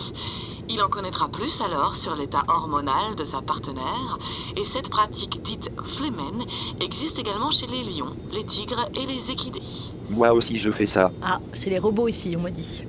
[0.69, 4.19] Il en connaîtra plus alors sur l'état hormonal de sa partenaire,
[4.57, 6.45] et cette pratique dite flémène
[6.81, 9.63] existe également chez les lions, les tigres et les équidés.
[10.09, 11.11] Moi aussi je fais ça.
[11.23, 12.85] Ah, c'est les robots ici, on m'a dit.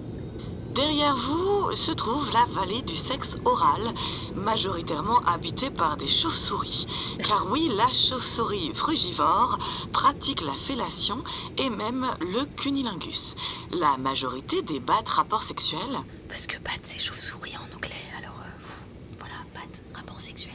[0.75, 3.93] Derrière vous se trouve la vallée du sexe oral,
[4.36, 6.88] majoritairement habitée par des chauves-souris.
[7.27, 9.60] Car oui, la chauve-souris frugivore
[9.91, 11.25] pratique la fellation
[11.57, 13.36] et même le cunilingus.
[13.71, 18.73] La majorité des bat rapports sexuels Parce que bat, c'est chauve-souris en anglais, alors euh,
[19.19, 20.53] voilà, bat, rapport sexuel.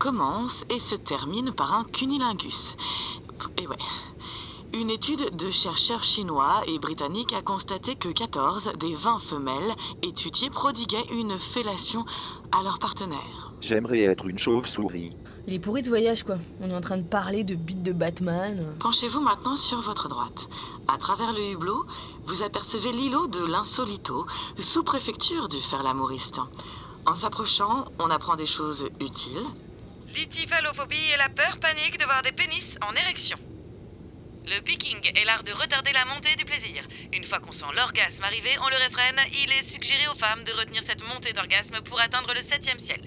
[0.00, 2.74] commence et se termine par un cunilingus.
[3.56, 3.76] Et ouais.
[4.74, 10.50] Une étude de chercheurs chinois et britanniques a constaté que 14 des 20 femelles étudiées
[10.50, 12.04] prodiguaient une fellation
[12.50, 13.52] à leur partenaire.
[13.60, 15.12] J'aimerais être une chauve-souris.
[15.46, 16.38] Il est pourri ce voyage, quoi.
[16.60, 18.66] On est en train de parler de beat de Batman.
[18.80, 20.48] Penchez-vous maintenant sur votre droite.
[20.88, 21.86] À travers le hublot,
[22.26, 24.26] vous apercevez l'îlot de l'Insolito,
[24.58, 26.48] sous-préfecture du Faire-l'Amouristan.
[27.06, 29.44] En s'approchant, on apprend des choses utiles.
[30.16, 33.38] L'ityphalophobie est la peur panique de voir des pénis en érection.
[34.46, 36.84] Le picking est l'art de retarder la montée du plaisir.
[37.14, 39.18] Une fois qu'on sent l'orgasme arriver, on le réfrène.
[39.42, 43.00] Il est suggéré aux femmes de retenir cette montée d'orgasme pour atteindre le septième ciel.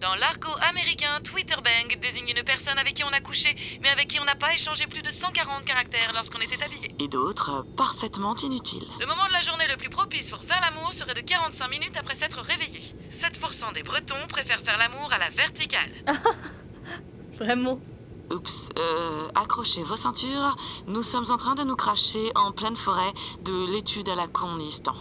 [0.00, 4.20] Dans l'argot américain, Twitterbang désigne une personne avec qui on a couché, mais avec qui
[4.20, 6.94] on n'a pas échangé plus de 140 caractères lorsqu'on était habillé.
[6.98, 8.84] Et d'autres euh, parfaitement inutiles.
[9.00, 11.96] Le moment de la journée le plus propice pour faire l'amour serait de 45 minutes
[11.96, 12.82] après s'être réveillé.
[13.10, 15.92] 7% des Bretons préfèrent faire l'amour à la verticale.
[17.38, 17.80] Vraiment.
[18.30, 20.56] Oups, euh, accrochez vos ceintures.
[20.86, 23.12] Nous sommes en train de nous cracher en pleine forêt
[23.44, 24.94] de l'étude à la Conistan.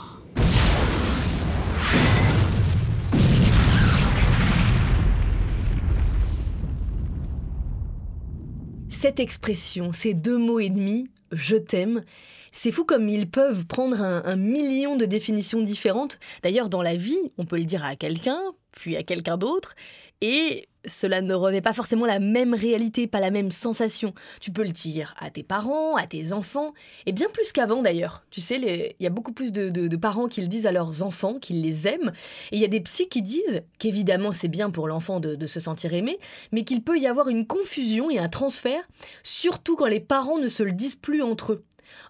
[8.90, 12.04] Cette expression, ces deux mots et demi, je t'aime,
[12.52, 16.20] c'est fou comme ils peuvent prendre un million de définitions différentes.
[16.44, 19.74] D'ailleurs, dans la vie, on peut le dire à quelqu'un, puis à quelqu'un d'autre,
[20.22, 24.14] et cela ne revêt pas forcément la même réalité, pas la même sensation.
[24.40, 26.74] Tu peux le dire à tes parents, à tes enfants,
[27.06, 28.24] et bien plus qu'avant d'ailleurs.
[28.32, 28.58] Tu sais,
[29.00, 31.88] il y a beaucoup plus de parents qui le disent à leurs enfants, qu'ils les
[31.88, 32.12] aiment,
[32.52, 35.48] et il y a des psys qui disent qu'évidemment c'est bien pour l'enfant de, de
[35.48, 36.20] se sentir aimé,
[36.52, 38.84] mais qu'il peut y avoir une confusion et un transfert,
[39.24, 41.64] surtout quand les parents ne se le disent plus entre eux.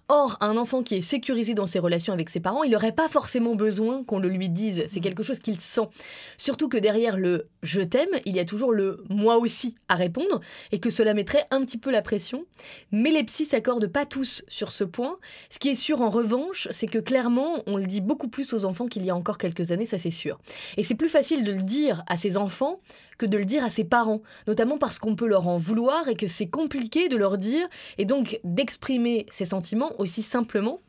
[0.08, 3.08] Or, un enfant qui est sécurisé dans ses relations avec ses parents, il n'aurait pas
[3.08, 4.84] forcément besoin qu'on le lui dise.
[4.88, 5.88] C'est quelque chose qu'il sent.
[6.36, 10.40] Surtout que derrière le je t'aime, il y a toujours le moi aussi à répondre
[10.72, 12.44] et que cela mettrait un petit peu la pression.
[12.90, 15.18] Mais les psys s'accordent pas tous sur ce point.
[15.50, 18.64] Ce qui est sûr en revanche, c'est que clairement, on le dit beaucoup plus aux
[18.64, 20.38] enfants qu'il y a encore quelques années, ça c'est sûr.
[20.76, 22.80] Et c'est plus facile de le dire à ses enfants
[23.18, 26.16] que de le dire à ses parents, notamment parce qu'on peut leur en vouloir et
[26.16, 27.66] que c'est compliqué de leur dire
[27.98, 30.80] et donc d'exprimer ses sentiments aussi simplement.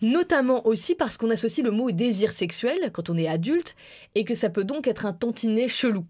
[0.00, 3.76] Notamment aussi parce qu'on associe le mot désir sexuel quand on est adulte
[4.16, 6.04] et que ça peut donc être un tantinet chelou.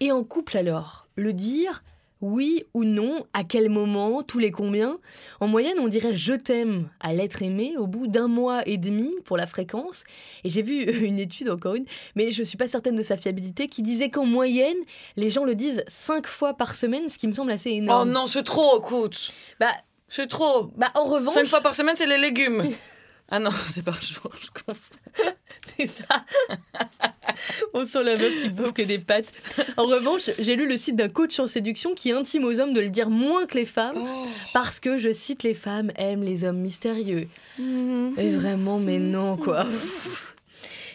[0.00, 1.84] Et en couple alors, le dire
[2.22, 4.98] oui ou non, à quel moment, tous les combien
[5.40, 9.10] En moyenne, on dirait je t'aime à l'être aimé au bout d'un mois et demi
[9.24, 10.04] pour la fréquence.
[10.44, 13.68] Et j'ai vu une étude, encore une, mais je suis pas certaine de sa fiabilité,
[13.68, 14.78] qui disait qu'en moyenne,
[15.16, 18.10] les gens le disent cinq fois par semaine, ce qui me semble assez Oh énorme.
[18.10, 19.72] non, c'est trop, écoute Bah,
[20.08, 22.62] C'est trop bah en revanche, Cinq fois par semaine, c'est les légumes
[23.30, 25.32] Ah non, c'est par jour, je confonds.
[25.76, 26.04] C'est ça.
[27.74, 29.32] On sent la meuf qui bouffe que des pâtes.
[29.76, 32.80] En revanche, j'ai lu le site d'un coach en séduction qui intime aux hommes de
[32.80, 33.98] le dire moins que les femmes
[34.52, 37.28] parce que, je cite, les femmes aiment les hommes mystérieux.
[37.58, 39.66] Et vraiment, mais non, quoi.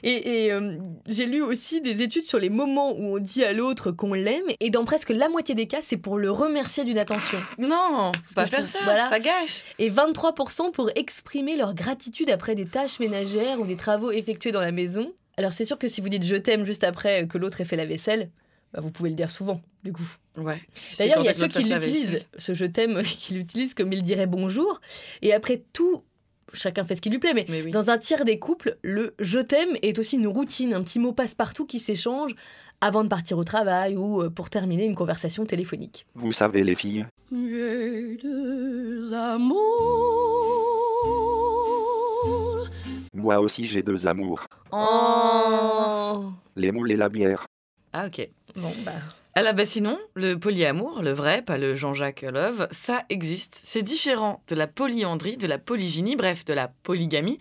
[0.03, 3.53] Et, et, euh, j'ai lu aussi des études sur les moments où on dit à
[3.53, 6.97] l'autre qu'on l'aime, et dans presque la moitié des cas, c'est pour le remercier d'une
[6.97, 7.37] attention.
[7.57, 9.09] Non, faut pas faire ça, voilà.
[9.09, 9.63] ça gâche.
[9.79, 14.61] Et 23% pour exprimer leur gratitude après des tâches ménagères ou des travaux effectués dans
[14.61, 15.11] la maison.
[15.37, 17.75] Alors c'est sûr que si vous dites je t'aime juste après que l'autre ait fait
[17.75, 18.29] la vaisselle,
[18.73, 20.07] bah, vous pouvez le dire souvent, du coup.
[20.35, 20.61] Ouais.
[20.99, 24.27] D'ailleurs, il y a ceux qui l'utilisent, ce je t'aime, qui l'utilisent comme il dirait
[24.27, 24.81] bonjour.
[25.21, 26.03] Et après tout,
[26.53, 27.71] chacun fait ce qui lui plaît, mais Mais oui.
[27.71, 31.11] dans un tiers des couples, le je t'aime est aussi une routine, un petit mot
[31.13, 32.35] passe-partout qui s'échange
[32.81, 36.05] avant de partir au travail ou euh, pour terminer une conversation téléphonique.
[36.15, 39.13] Vous savez les filles, J'ai deux
[41.37, 42.67] amours.
[43.13, 44.45] moi aussi j'ai deux amours.
[44.71, 47.47] Oh Les moules et la bière.
[47.93, 48.27] Ah ok.
[48.55, 48.91] Bon, bah...
[49.37, 53.61] Alors bah sinon, le polyamour, le vrai, pas le Jean-Jacques Love, ça existe.
[53.63, 57.37] C'est différent de la polyandrie, de la polygynie, bref, de la polygamie.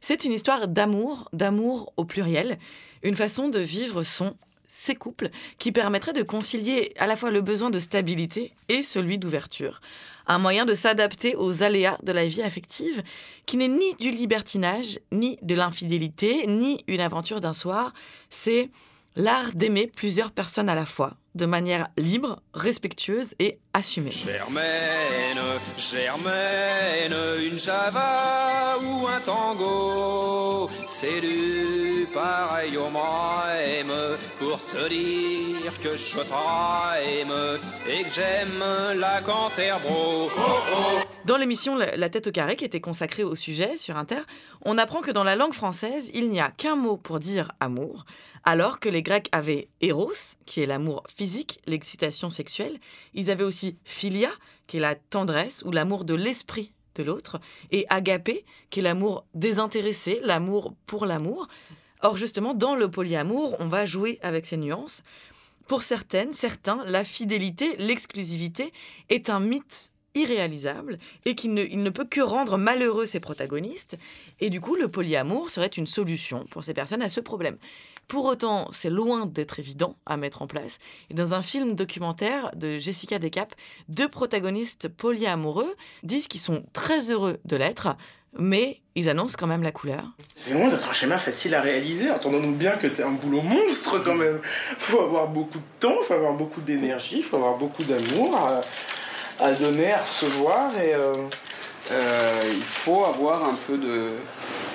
[0.00, 2.58] C'est une histoire d'amour, d'amour au pluriel,
[3.02, 5.28] une façon de vivre son, ses couples,
[5.58, 9.82] qui permettrait de concilier à la fois le besoin de stabilité et celui d'ouverture.
[10.26, 13.02] Un moyen de s'adapter aux aléas de la vie affective,
[13.44, 17.92] qui n'est ni du libertinage, ni de l'infidélité, ni une aventure d'un soir.
[18.30, 18.70] C'est
[19.14, 24.10] l'art d'aimer plusieurs personnes à la fois, de manière libre, respectueuse et assumée.
[24.10, 25.38] Germaine,
[25.76, 27.14] Germaine,
[27.50, 33.94] une java ou un tango, c'est du pareil au même
[34.38, 40.28] pour te dire que je t'aime et que j'aime la Canterbro.
[40.36, 41.00] Oh, oh.
[41.24, 44.20] Dans l'émission La la tête au carré, qui était consacrée au sujet sur Inter,
[44.62, 48.04] on apprend que dans la langue française, il n'y a qu'un mot pour dire amour,
[48.44, 52.78] alors que les Grecs avaient eros, qui est l'amour physique, l'excitation sexuelle.
[53.14, 54.30] Ils avaient aussi philia,
[54.66, 57.40] qui est la tendresse ou l'amour de l'esprit de l'autre,
[57.72, 61.48] et agapé, qui est l'amour désintéressé, l'amour pour l'amour.
[62.02, 65.02] Or, justement, dans le polyamour, on va jouer avec ces nuances.
[65.66, 68.72] Pour certaines, certains, la fidélité, l'exclusivité
[69.08, 73.96] est un mythe irréalisable et qu'il ne, il ne peut que rendre malheureux ses protagonistes.
[74.40, 77.56] Et du coup, le polyamour serait une solution pour ces personnes à ce problème.
[78.08, 80.78] Pour autant, c'est loin d'être évident à mettre en place.
[81.10, 83.54] Et dans un film documentaire de Jessica Decap,
[83.88, 87.96] deux protagonistes polyamoureux disent qu'ils sont très heureux de l'être,
[88.36, 90.12] mais ils annoncent quand même la couleur.
[90.34, 92.10] C'est loin d'être un schéma facile à réaliser.
[92.10, 94.40] Entendons-nous bien que c'est un boulot monstre quand même.
[94.78, 98.36] Faut avoir beaucoup de temps, faut avoir beaucoup d'énergie, faut avoir beaucoup d'amour
[99.40, 101.12] à, donner, à recevoir et euh,
[101.90, 104.12] Euh, il faut avoir un peu de,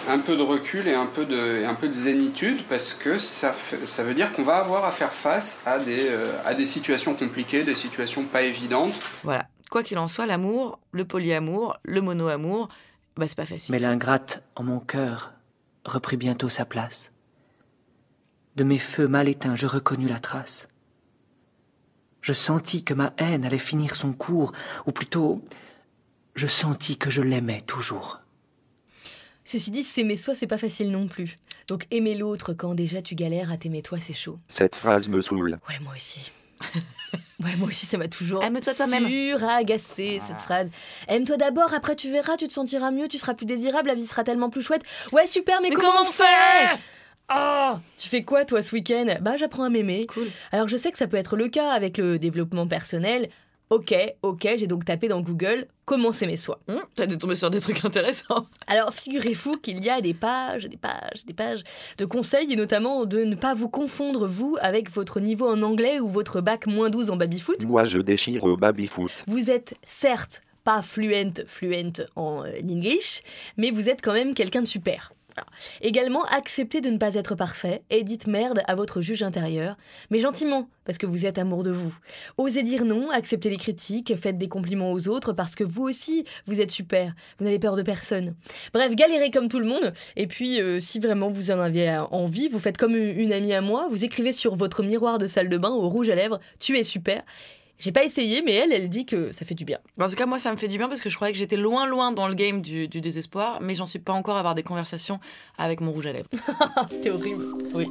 [0.10, 3.17] un peu de recul et un peu de, et un peu de zénitude parce que
[3.19, 6.54] ça, fait- ça veut dire qu'on va avoir à faire face à des, euh, à
[6.54, 8.93] des situations compliquées, des situations pas évidentes.
[9.24, 9.48] Voilà.
[9.69, 12.69] Quoi qu'il en soit, l'amour, le polyamour, le monoamour,
[13.17, 13.72] bah, c'est pas facile.
[13.72, 15.34] Mais l'ingrate en mon cœur
[15.86, 17.12] reprit bientôt sa place.
[18.56, 20.67] De mes feux mal éteints, je reconnus la trace.
[22.22, 24.52] Je sentis que ma haine allait finir son cours,
[24.88, 25.41] ou plutôt,
[26.36, 28.19] je sentis que je l'aimais toujours.
[29.51, 31.38] Ceci dit, s'aimer soi, c'est pas facile non plus.
[31.67, 34.38] Donc aimer l'autre quand déjà tu galères à t'aimer toi, c'est chaud.
[34.47, 35.57] Cette phrase me saoule.
[35.67, 36.31] Ouais, moi aussi.
[37.43, 39.07] ouais, moi aussi, ça m'a toujours Aime-toi toi-même.
[39.09, 40.69] suragacé, cette phrase.
[41.07, 44.05] Aime-toi d'abord, après tu verras, tu te sentiras mieux, tu seras plus désirable, la vie
[44.05, 44.83] sera tellement plus chouette.
[45.13, 46.79] Ouais, super, mais, Mais comment, comment faire faire
[47.35, 49.15] Oh Tu fais quoi, toi, ce week-end?
[49.19, 50.05] Bah, j'apprends à m'aimer.
[50.05, 50.27] Cool.
[50.51, 53.29] Alors, je sais que ça peut être le cas avec le développement personnel.
[53.71, 56.60] Ok, ok, j'ai donc tapé dans Google comment s'aimer soi.
[56.67, 58.47] Hum, T'as dû tomber sur des trucs intéressants.
[58.67, 61.63] Alors, figurez-vous qu'il y a des pages, des pages, des pages
[61.99, 65.99] de conseils, et notamment de ne pas vous confondre, vous, avec votre niveau en anglais
[65.99, 67.63] ou votre bac moins 12 en baby-foot.
[67.65, 69.12] Moi je déchire au baby-foot.
[69.27, 73.21] Vous êtes certes pas fluent, fluent en euh, English,
[73.58, 75.13] mais vous êtes quand même quelqu'un de super.
[75.82, 79.78] Également, acceptez de ne pas être parfait et dites merde à votre juge intérieur,
[80.10, 81.95] mais gentiment, parce que vous êtes amour de vous.
[82.38, 86.25] Osez dire non, acceptez les critiques, faites des compliments aux autres, parce que vous aussi,
[86.45, 88.36] vous êtes super, vous n'avez peur de personne.
[88.73, 92.47] Bref, galérez comme tout le monde, et puis euh, si vraiment vous en avez envie,
[92.47, 95.58] vous faites comme une amie à moi, vous écrivez sur votre miroir de salle de
[95.58, 97.23] bain au rouge à lèvres, tu es super.
[97.79, 99.79] J'ai pas essayé, mais elle, elle dit que ça fait du bien.
[99.99, 101.55] En tout cas, moi, ça me fait du bien parce que je croyais que j'étais
[101.55, 104.53] loin, loin dans le game du, du désespoir, mais j'en suis pas encore à avoir
[104.53, 105.19] des conversations
[105.57, 106.27] avec mon rouge à lèvres.
[107.01, 107.45] C'est horrible.
[107.73, 107.87] Oui.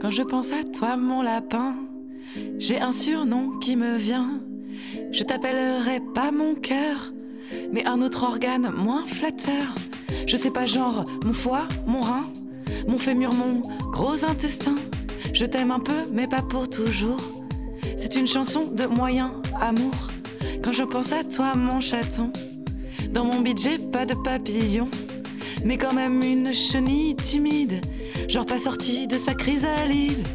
[0.00, 1.76] Quand je pense à toi, mon lapin,
[2.58, 4.40] j'ai un surnom qui me vient.
[5.12, 7.12] Je t'appellerai pas mon cœur,
[7.72, 9.74] mais un autre organe moins flatteur.
[10.26, 12.26] Je sais pas, genre mon foie, mon rein,
[12.88, 13.60] mon fémur, mon
[13.90, 14.74] gros intestin.
[15.32, 17.20] Je t'aime un peu, mais pas pour toujours.
[17.96, 19.94] C'est une chanson de moyen amour.
[20.62, 22.30] Quand je pense à toi, mon chaton.
[23.10, 24.88] Dans mon budget, pas de papillon.
[25.64, 27.80] Mais quand même une chenille timide.
[28.28, 30.26] Genre pas sortie de sa chrysalide.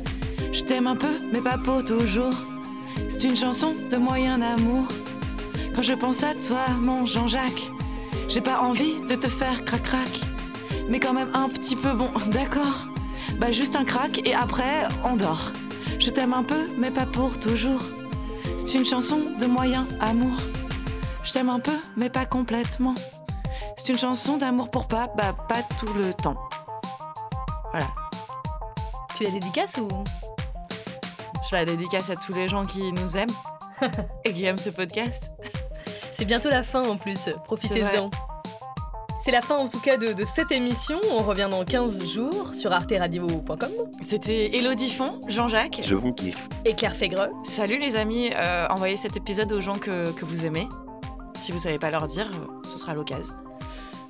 [0.51, 2.33] Je t'aime un peu, mais pas pour toujours.
[3.09, 4.87] C'est une chanson de moyen amour.
[5.75, 7.71] Quand je pense à toi, mon Jean-Jacques,
[8.29, 10.21] j'ai pas envie de te faire crac-crac.
[10.87, 12.87] Mais quand même un petit peu bon, d'accord?
[13.39, 15.51] Bah juste un crack et après on dort.
[15.99, 17.81] Je t'aime un peu, mais pas pour toujours.
[18.57, 20.37] C'est une chanson de moyen amour.
[21.23, 22.95] Je t'aime un peu, mais pas complètement.
[23.77, 26.37] C'est une chanson d'amour pour pas, bah pas tout le temps.
[27.71, 27.87] Voilà.
[29.15, 29.87] Tu la dédicaces ou?
[31.49, 33.29] Je la dédicace à tous les gens qui nous aiment
[34.25, 35.31] et qui aiment ce podcast.
[36.19, 38.11] C'est bientôt la fin en plus, profitez-en.
[39.23, 40.99] C'est la fin en tout cas de, de cette émission.
[41.09, 43.71] On revient dans 15 jours sur arteradio.com.
[44.03, 45.79] C'était Elodie Font, Jean-Jacques.
[45.81, 46.49] Je vous kiffe.
[46.65, 47.29] Et Claire Fégreux.
[47.45, 50.67] Salut les amis, euh, envoyez cet épisode aux gens que, que vous aimez.
[51.39, 53.35] Si vous savez pas leur dire, euh, ce sera l'occasion.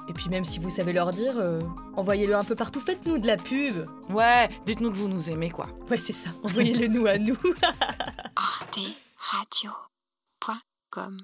[0.09, 1.59] Et puis même si vous savez leur dire, euh,
[1.95, 2.81] envoyez-le un peu partout.
[2.81, 3.85] Faites-nous de la pub.
[4.09, 5.67] Ouais, dites-nous que vous nous aimez quoi.
[5.91, 6.31] Ouais, c'est ça.
[6.41, 7.37] Envoyez-le nous à nous.
[8.35, 11.23] arteradio.com